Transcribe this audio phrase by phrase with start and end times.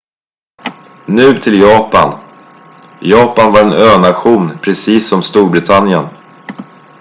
[1.13, 2.19] nu till japan
[3.01, 6.05] japan var en önation precis som storbritannien